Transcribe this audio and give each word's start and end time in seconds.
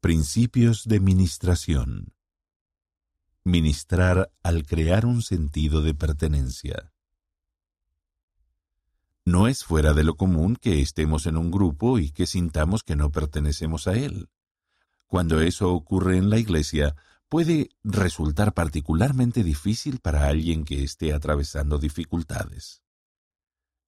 Principios 0.00 0.84
de 0.86 1.00
Ministración. 1.00 2.14
Ministrar 3.42 4.30
al 4.44 4.64
crear 4.64 5.04
un 5.04 5.22
sentido 5.22 5.82
de 5.82 5.92
pertenencia. 5.92 6.92
No 9.24 9.48
es 9.48 9.64
fuera 9.64 9.94
de 9.94 10.04
lo 10.04 10.16
común 10.16 10.54
que 10.54 10.80
estemos 10.80 11.26
en 11.26 11.36
un 11.36 11.50
grupo 11.50 11.98
y 11.98 12.12
que 12.12 12.28
sintamos 12.28 12.84
que 12.84 12.94
no 12.94 13.10
pertenecemos 13.10 13.88
a 13.88 13.94
él. 13.94 14.28
Cuando 15.08 15.40
eso 15.40 15.72
ocurre 15.72 16.16
en 16.16 16.30
la 16.30 16.38
iglesia, 16.38 16.94
puede 17.28 17.70
resultar 17.82 18.54
particularmente 18.54 19.42
difícil 19.42 19.98
para 19.98 20.28
alguien 20.28 20.64
que 20.64 20.84
esté 20.84 21.12
atravesando 21.12 21.76
dificultades. 21.76 22.84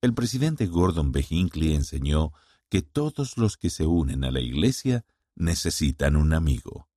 El 0.00 0.12
presidente 0.12 0.66
Gordon 0.66 1.12
B. 1.12 1.24
Hinckley 1.30 1.76
enseñó 1.76 2.32
que 2.68 2.82
todos 2.82 3.36
los 3.36 3.56
que 3.56 3.70
se 3.70 3.86
unen 3.86 4.24
a 4.24 4.32
la 4.32 4.40
iglesia 4.40 5.04
necesitan 5.34 6.16
un 6.16 6.32
amigo. 6.32 6.88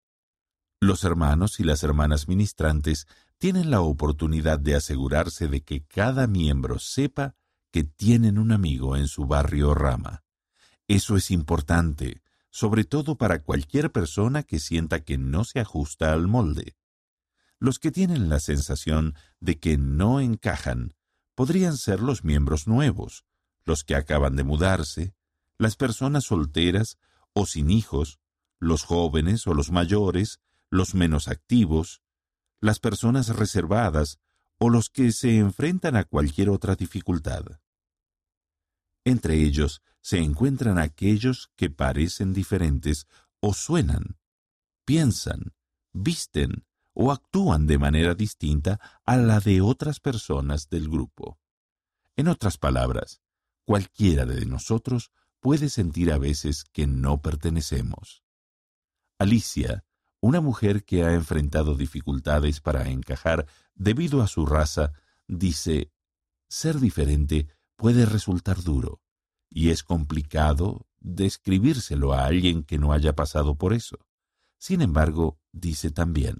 Los 0.79 1.03
hermanos 1.03 1.59
y 1.59 1.63
las 1.63 1.83
hermanas 1.83 2.27
ministrantes 2.27 3.07
tienen 3.37 3.71
la 3.71 3.81
oportunidad 3.81 4.59
de 4.59 4.75
asegurarse 4.75 5.47
de 5.47 5.61
que 5.61 5.85
cada 5.85 6.27
miembro 6.27 6.79
sepa 6.79 7.35
que 7.71 7.83
tienen 7.83 8.37
un 8.37 8.51
amigo 8.51 8.95
en 8.95 9.07
su 9.07 9.25
barrio 9.25 9.73
rama. 9.73 10.23
Eso 10.87 11.15
es 11.15 11.31
importante, 11.31 12.21
sobre 12.51 12.83
todo 12.83 13.17
para 13.17 13.41
cualquier 13.41 13.91
persona 13.91 14.43
que 14.43 14.59
sienta 14.59 15.03
que 15.03 15.17
no 15.17 15.43
se 15.43 15.59
ajusta 15.59 16.13
al 16.13 16.27
molde. 16.27 16.75
Los 17.59 17.79
que 17.79 17.91
tienen 17.91 18.29
la 18.29 18.39
sensación 18.39 19.15
de 19.39 19.59
que 19.59 19.77
no 19.77 20.19
encajan 20.19 20.93
podrían 21.33 21.77
ser 21.77 22.01
los 22.01 22.23
miembros 22.23 22.67
nuevos, 22.67 23.25
los 23.65 23.83
que 23.83 23.95
acaban 23.95 24.35
de 24.35 24.43
mudarse, 24.43 25.15
las 25.57 25.75
personas 25.75 26.25
solteras 26.25 26.97
o 27.33 27.45
sin 27.45 27.71
hijos, 27.71 28.19
los 28.63 28.83
jóvenes 28.83 29.45
o 29.47 29.53
los 29.53 29.71
mayores, 29.71 30.39
los 30.69 30.95
menos 30.95 31.27
activos, 31.27 32.01
las 32.59 32.79
personas 32.79 33.29
reservadas 33.29 34.19
o 34.57 34.69
los 34.69 34.89
que 34.89 35.11
se 35.11 35.37
enfrentan 35.37 35.95
a 35.95 36.05
cualquier 36.05 36.49
otra 36.49 36.75
dificultad. 36.75 37.43
Entre 39.03 39.35
ellos 39.35 39.81
se 40.01 40.19
encuentran 40.19 40.79
aquellos 40.79 41.51
que 41.55 41.69
parecen 41.69 42.33
diferentes 42.33 43.07
o 43.39 43.53
suenan, 43.53 44.17
piensan, 44.85 45.53
visten 45.91 46.65
o 46.93 47.11
actúan 47.11 47.67
de 47.67 47.77
manera 47.77 48.15
distinta 48.15 48.79
a 49.05 49.17
la 49.17 49.39
de 49.39 49.61
otras 49.61 49.99
personas 49.99 50.69
del 50.69 50.89
grupo. 50.89 51.39
En 52.15 52.27
otras 52.27 52.57
palabras, 52.57 53.21
cualquiera 53.65 54.25
de 54.25 54.45
nosotros 54.45 55.11
puede 55.39 55.69
sentir 55.69 56.11
a 56.11 56.17
veces 56.17 56.63
que 56.63 56.87
no 56.87 57.21
pertenecemos. 57.21 58.22
Alicia, 59.19 59.85
una 60.21 60.41
mujer 60.41 60.83
que 60.83 61.03
ha 61.03 61.13
enfrentado 61.13 61.75
dificultades 61.75 62.61
para 62.61 62.89
encajar 62.89 63.45
debido 63.75 64.21
a 64.21 64.27
su 64.27 64.45
raza, 64.45 64.93
dice, 65.27 65.91
ser 66.47 66.79
diferente 66.79 67.47
puede 67.75 68.05
resultar 68.05 68.63
duro, 68.63 69.01
y 69.49 69.69
es 69.69 69.83
complicado 69.83 70.87
describírselo 70.99 72.13
a 72.13 72.25
alguien 72.25 72.63
que 72.63 72.77
no 72.77 72.93
haya 72.93 73.15
pasado 73.15 73.55
por 73.57 73.73
eso. 73.73 73.99
Sin 74.57 74.81
embargo, 74.81 75.39
dice 75.51 75.91
también, 75.91 76.39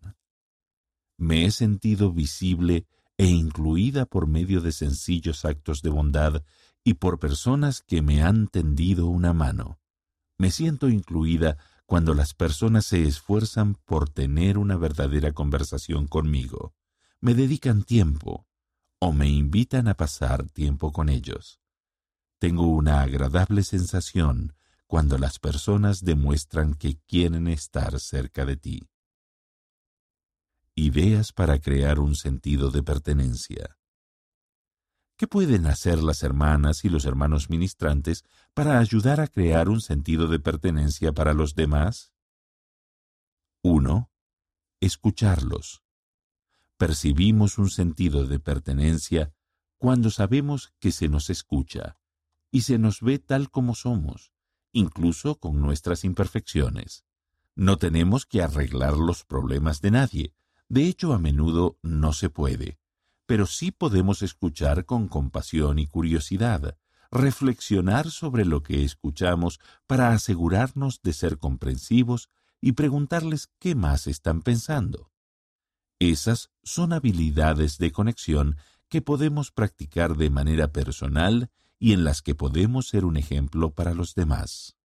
me 1.18 1.46
he 1.46 1.52
sentido 1.52 2.12
visible 2.12 2.88
e 3.18 3.28
incluida 3.28 4.06
por 4.06 4.28
medio 4.28 4.62
de 4.62 4.72
sencillos 4.72 5.46
actos 5.46 5.82
de 5.82 5.90
bondad 5.90 6.44
y 6.84 6.96
por 6.96 7.20
personas 7.20 7.82
que 7.82 8.02
me 8.02 8.24
han 8.24 8.48
tendido 8.48 9.08
una 9.08 9.34
mano. 9.34 9.80
Me 10.38 10.52
siento 10.52 10.90
incluida 10.90 11.58
cuando 11.86 12.14
las 12.14 12.34
personas 12.34 12.86
se 12.86 13.03
esfuerzan 13.03 13.76
por 13.76 14.09
tener 14.09 14.58
una 14.58 14.78
verdadera 14.78 15.31
conversación 15.34 16.08
conmigo, 16.08 16.73
me 17.20 17.34
dedican 17.34 17.84
tiempo 17.84 18.48
o 19.00 19.12
me 19.12 19.30
invitan 19.30 19.88
a 19.88 19.95
pasar 19.95 20.48
tiempo 20.49 20.92
con 20.92 21.10
ellos. 21.10 21.60
Tengo 22.39 22.67
una 22.67 23.02
agradable 23.02 23.64
sensación 23.64 24.55
cuando 24.88 25.17
las 25.17 25.39
personas 25.39 26.04
demuestran 26.04 26.73
que 26.73 26.98
quieren 27.08 27.48
estar 27.48 28.00
cerca 28.00 28.45
de 28.45 28.58
ti. 28.58 28.89
Ideas 30.76 31.32
para 31.32 31.60
crear 31.60 32.00
un 32.00 32.15
sentido 32.15 32.71
de 32.71 32.83
pertenencia. 32.83 33.77
¿Qué 35.23 35.28
pueden 35.28 35.67
hacer 35.67 36.04
las 36.04 36.22
hermanas 36.22 36.84
y 36.84 36.89
los 36.89 37.06
hermanos 37.06 37.50
ministrantes 37.50 38.26
para 38.54 38.80
ayudar 38.80 39.22
a 39.22 39.30
crear 39.30 39.70
un 39.70 39.80
sentido 39.80 40.28
de 40.28 40.38
pertenencia 40.38 41.14
para 41.14 41.34
los 41.34 41.56
demás? 41.56 42.11
1. 43.62 44.12
Escucharlos. 44.82 45.82
Percibimos 46.76 47.58
un 47.58 47.70
sentido 47.70 48.28
de 48.28 48.42
pertenencia 48.42 49.33
cuando 49.78 50.10
sabemos 50.10 50.73
que 50.80 50.92
se 50.92 51.08
nos 51.08 51.30
escucha 51.30 51.98
y 52.52 52.64
se 52.64 52.78
nos 52.78 53.00
ve 53.00 53.17
tal 53.17 53.50
como 53.50 53.76
somos, 53.76 54.33
incluso 54.73 55.39
con 55.39 55.62
nuestras 55.62 56.04
imperfecciones. 56.04 57.06
No 57.56 57.78
tenemos 57.78 58.26
que 58.26 58.42
arreglar 58.42 58.98
los 58.98 59.23
problemas 59.23 59.80
de 59.80 59.92
nadie, 59.92 60.33
de 60.67 60.89
hecho 60.89 61.14
a 61.14 61.17
menudo 61.17 61.80
no 61.82 62.12
se 62.12 62.30
puede 62.30 62.83
pero 63.33 63.48
sí 63.48 63.71
podemos 63.71 64.21
escuchar 64.21 64.86
con 64.86 65.08
compasión 65.08 65.80
y 65.80 65.88
curiosidad, 65.88 66.77
reflexionar 67.10 68.11
sobre 68.11 68.45
lo 68.45 68.61
que 68.61 68.83
escuchamos 68.83 69.60
para 69.88 70.10
asegurarnos 70.10 71.02
de 71.02 71.14
ser 71.14 71.39
comprensivos 71.39 72.30
y 72.61 72.73
preguntarles 72.73 73.49
qué 73.58 73.73
más 73.73 74.05
están 74.05 74.44
pensando. 74.44 75.11
Esas 75.98 76.52
son 76.61 76.94
habilidades 76.94 77.80
de 77.80 77.92
conexión 77.92 78.58
que 78.88 79.02
podemos 79.02 79.52
practicar 79.52 80.15
de 80.15 80.30
manera 80.30 80.71
personal 80.71 81.50
y 81.80 81.94
en 81.94 82.04
las 82.04 82.21
que 82.21 82.36
podemos 82.36 82.88
ser 82.88 83.04
un 83.04 83.17
ejemplo 83.17 83.71
para 83.71 83.95
los 83.95 84.14
demás. 84.14 84.77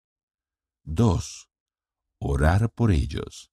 2. 0.86 1.50
Orar 2.20 2.70
por 2.70 2.94
ellos. 2.94 3.52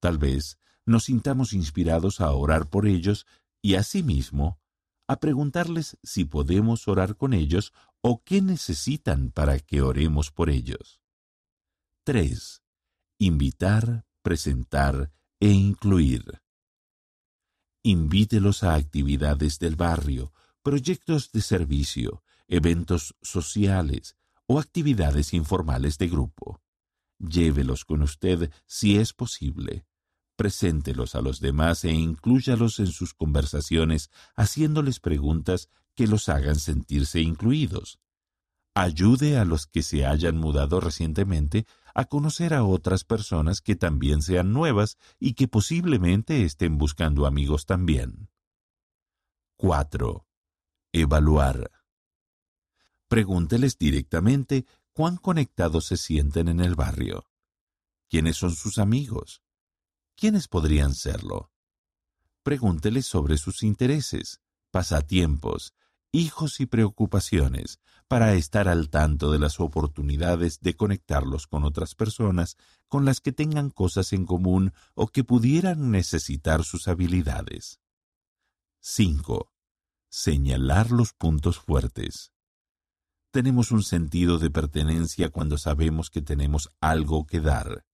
Tal 0.00 0.16
vez 0.16 0.58
nos 0.86 1.04
sintamos 1.04 1.52
inspirados 1.52 2.22
a 2.22 2.30
orar 2.30 2.70
por 2.70 2.86
ellos 2.86 3.26
y 3.64 3.76
asimismo 3.76 4.60
a 5.08 5.20
preguntarles 5.20 5.96
si 6.02 6.26
podemos 6.26 6.86
orar 6.86 7.16
con 7.16 7.32
ellos 7.32 7.72
o 8.02 8.22
qué 8.22 8.42
necesitan 8.42 9.30
para 9.30 9.58
que 9.58 9.80
oremos 9.80 10.30
por 10.30 10.50
ellos. 10.50 11.00
3. 12.04 12.62
Invitar, 13.18 14.04
presentar 14.20 15.10
e 15.40 15.48
incluir. 15.48 16.42
Invítelos 17.82 18.64
a 18.64 18.74
actividades 18.74 19.58
del 19.58 19.76
barrio, 19.76 20.34
proyectos 20.62 21.32
de 21.32 21.40
servicio, 21.40 22.22
eventos 22.48 23.16
sociales 23.22 24.14
o 24.46 24.58
actividades 24.58 25.32
informales 25.32 25.96
de 25.96 26.08
grupo. 26.08 26.60
Llévelos 27.18 27.86
con 27.86 28.02
usted 28.02 28.52
si 28.66 28.98
es 28.98 29.14
posible 29.14 29.86
preséntelos 30.36 31.14
a 31.14 31.20
los 31.20 31.40
demás 31.40 31.84
e 31.84 31.92
inclúyalos 31.92 32.78
en 32.80 32.88
sus 32.88 33.14
conversaciones 33.14 34.10
haciéndoles 34.36 35.00
preguntas 35.00 35.68
que 35.94 36.06
los 36.06 36.28
hagan 36.28 36.56
sentirse 36.56 37.20
incluidos. 37.20 38.00
Ayude 38.74 39.38
a 39.38 39.44
los 39.44 39.66
que 39.66 39.82
se 39.82 40.04
hayan 40.04 40.36
mudado 40.36 40.80
recientemente 40.80 41.64
a 41.94 42.06
conocer 42.06 42.54
a 42.54 42.64
otras 42.64 43.04
personas 43.04 43.60
que 43.60 43.76
también 43.76 44.20
sean 44.20 44.52
nuevas 44.52 44.98
y 45.20 45.34
que 45.34 45.46
posiblemente 45.46 46.42
estén 46.42 46.76
buscando 46.76 47.26
amigos 47.26 47.66
también. 47.66 48.28
4. 49.58 50.26
Evaluar. 50.92 51.70
Pregúnteles 53.06 53.78
directamente 53.78 54.66
cuán 54.92 55.18
conectados 55.18 55.84
se 55.86 55.96
sienten 55.96 56.48
en 56.48 56.58
el 56.58 56.74
barrio. 56.74 57.28
¿Quiénes 58.08 58.36
son 58.36 58.56
sus 58.56 58.78
amigos? 58.78 59.43
¿Quiénes 60.16 60.48
podrían 60.48 60.94
serlo? 60.94 61.50
Pregúntele 62.42 63.02
sobre 63.02 63.38
sus 63.38 63.62
intereses, 63.62 64.40
pasatiempos, 64.70 65.74
hijos 66.12 66.60
y 66.60 66.66
preocupaciones, 66.66 67.80
para 68.06 68.34
estar 68.34 68.68
al 68.68 68.90
tanto 68.90 69.32
de 69.32 69.38
las 69.38 69.60
oportunidades 69.60 70.60
de 70.60 70.74
conectarlos 70.74 71.46
con 71.46 71.64
otras 71.64 71.94
personas 71.94 72.56
con 72.88 73.04
las 73.04 73.20
que 73.20 73.32
tengan 73.32 73.70
cosas 73.70 74.12
en 74.12 74.26
común 74.26 74.72
o 74.94 75.08
que 75.08 75.24
pudieran 75.24 75.90
necesitar 75.90 76.64
sus 76.64 76.86
habilidades. 76.86 77.80
5. 78.80 79.50
Señalar 80.10 80.90
los 80.90 81.12
puntos 81.14 81.58
fuertes. 81.58 82.32
Tenemos 83.30 83.72
un 83.72 83.82
sentido 83.82 84.38
de 84.38 84.50
pertenencia 84.50 85.30
cuando 85.30 85.58
sabemos 85.58 86.10
que 86.10 86.22
tenemos 86.22 86.68
algo 86.80 87.26
que 87.26 87.40
dar. 87.40 87.84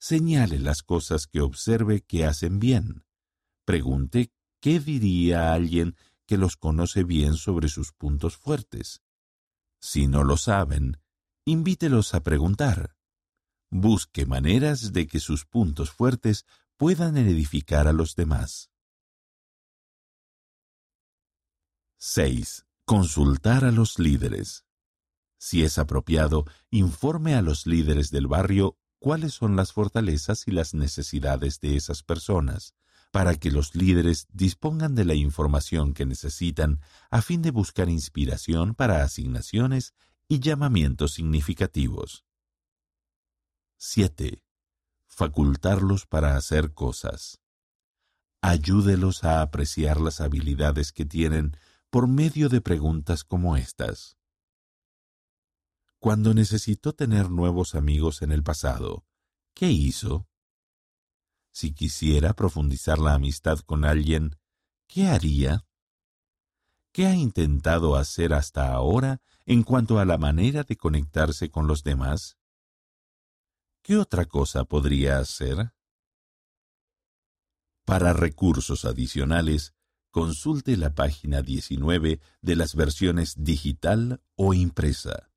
Señale 0.00 0.58
las 0.58 0.82
cosas 0.82 1.26
que 1.26 1.42
observe 1.42 2.00
que 2.00 2.24
hacen 2.24 2.58
bien. 2.58 3.04
Pregunte 3.66 4.32
qué 4.58 4.80
diría 4.80 5.52
alguien 5.52 5.94
que 6.26 6.38
los 6.38 6.56
conoce 6.56 7.04
bien 7.04 7.34
sobre 7.34 7.68
sus 7.68 7.92
puntos 7.92 8.38
fuertes. 8.38 9.02
Si 9.78 10.06
no 10.06 10.24
lo 10.24 10.38
saben, 10.38 10.96
invítelos 11.44 12.14
a 12.14 12.22
preguntar. 12.22 12.96
Busque 13.70 14.24
maneras 14.24 14.94
de 14.94 15.06
que 15.06 15.20
sus 15.20 15.44
puntos 15.44 15.90
fuertes 15.90 16.46
puedan 16.78 17.18
edificar 17.18 17.86
a 17.86 17.92
los 17.92 18.16
demás. 18.16 18.70
6. 21.98 22.64
Consultar 22.86 23.66
a 23.66 23.70
los 23.70 23.98
líderes. 23.98 24.64
Si 25.38 25.62
es 25.62 25.78
apropiado, 25.78 26.46
informe 26.70 27.34
a 27.34 27.42
los 27.42 27.66
líderes 27.66 28.10
del 28.10 28.26
barrio 28.26 28.78
cuáles 29.00 29.34
son 29.34 29.56
las 29.56 29.72
fortalezas 29.72 30.46
y 30.46 30.52
las 30.52 30.74
necesidades 30.74 31.60
de 31.60 31.74
esas 31.74 32.04
personas, 32.04 32.74
para 33.10 33.34
que 33.34 33.50
los 33.50 33.74
líderes 33.74 34.28
dispongan 34.32 34.94
de 34.94 35.04
la 35.04 35.14
información 35.14 35.94
que 35.94 36.06
necesitan 36.06 36.80
a 37.10 37.22
fin 37.22 37.42
de 37.42 37.50
buscar 37.50 37.88
inspiración 37.88 38.74
para 38.74 39.02
asignaciones 39.02 39.94
y 40.28 40.38
llamamientos 40.38 41.14
significativos. 41.14 42.24
7. 43.78 44.44
Facultarlos 45.06 46.06
para 46.06 46.36
hacer 46.36 46.72
cosas. 46.72 47.40
Ayúdelos 48.42 49.24
a 49.24 49.42
apreciar 49.42 50.00
las 50.00 50.20
habilidades 50.20 50.92
que 50.92 51.04
tienen 51.04 51.56
por 51.90 52.06
medio 52.06 52.48
de 52.48 52.60
preguntas 52.60 53.24
como 53.24 53.56
estas. 53.56 54.19
Cuando 56.00 56.32
necesitó 56.32 56.94
tener 56.94 57.28
nuevos 57.28 57.74
amigos 57.74 58.22
en 58.22 58.32
el 58.32 58.42
pasado, 58.42 59.04
¿qué 59.52 59.70
hizo? 59.70 60.26
Si 61.52 61.74
quisiera 61.74 62.32
profundizar 62.32 62.98
la 62.98 63.12
amistad 63.12 63.58
con 63.58 63.84
alguien, 63.84 64.38
¿qué 64.86 65.08
haría? 65.08 65.66
¿Qué 66.90 67.06
ha 67.06 67.14
intentado 67.14 67.96
hacer 67.96 68.32
hasta 68.32 68.72
ahora 68.72 69.20
en 69.44 69.62
cuanto 69.62 69.98
a 69.98 70.06
la 70.06 70.16
manera 70.16 70.62
de 70.62 70.78
conectarse 70.78 71.50
con 71.50 71.66
los 71.66 71.84
demás? 71.84 72.38
¿Qué 73.82 73.98
otra 73.98 74.24
cosa 74.24 74.64
podría 74.64 75.18
hacer? 75.18 75.74
Para 77.84 78.14
recursos 78.14 78.86
adicionales, 78.86 79.74
consulte 80.10 80.78
la 80.78 80.94
página 80.94 81.42
19 81.42 82.22
de 82.40 82.56
las 82.56 82.74
versiones 82.74 83.34
digital 83.44 84.22
o 84.34 84.54
impresa. 84.54 85.29